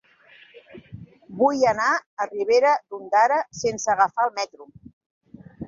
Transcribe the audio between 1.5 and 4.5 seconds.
anar a Ribera d'Ondara sense agafar el